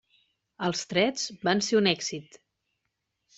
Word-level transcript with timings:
Els 0.67 0.81
trets 0.93 1.25
van 1.49 1.61
ser 1.67 1.77
un 1.81 1.91
èxit. 1.93 2.41